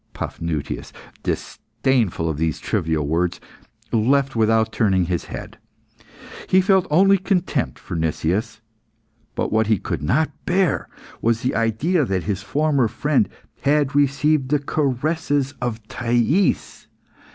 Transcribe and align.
Paphnutius, 0.15 0.91
disdainful 1.21 2.27
of 2.27 2.37
these 2.39 2.57
trivial 2.59 3.07
words, 3.07 3.39
left 3.91 4.35
without 4.35 4.71
turning 4.73 5.05
his 5.05 5.25
head. 5.25 5.59
He 6.49 6.59
felt 6.59 6.87
only 6.89 7.19
contempt 7.19 7.77
for 7.77 7.95
Nicias; 7.95 8.61
but 9.35 9.51
what 9.51 9.67
he 9.67 9.77
could 9.77 10.01
not 10.01 10.31
bear 10.47 10.89
was 11.21 11.41
the 11.41 11.53
idea 11.53 12.03
that 12.03 12.23
his 12.23 12.41
former 12.41 12.87
friend 12.87 13.29
had 13.61 13.93
received 13.93 14.49
the 14.49 14.57
caresses 14.57 15.51
of 15.61 15.87
Thais. 15.87 16.87